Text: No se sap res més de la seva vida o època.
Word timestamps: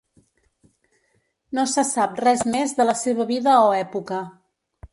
No 1.59 1.65
se 1.75 1.83
sap 1.89 2.17
res 2.27 2.43
més 2.55 2.75
de 2.81 2.89
la 2.89 2.97
seva 3.05 3.29
vida 3.35 3.61
o 3.69 3.71
època. 3.83 4.19